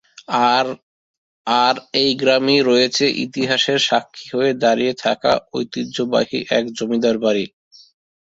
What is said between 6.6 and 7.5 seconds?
জমিদার বাড়ি।